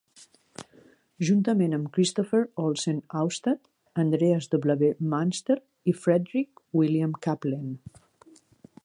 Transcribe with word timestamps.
Juntament 1.27 1.75
amb 1.77 1.91
Kristoffer 1.97 2.39
Olsen 2.63 3.03
Oustad, 3.21 3.61
Andreas 4.05 4.49
W. 4.55 4.89
Munster 5.13 5.59
i 5.93 5.97
Frederick 6.01 6.67
William 6.81 7.15
Cappelen. 7.27 7.71